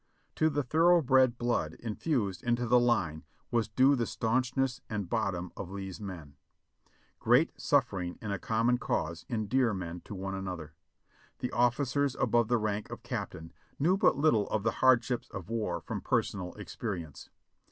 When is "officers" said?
11.51-12.15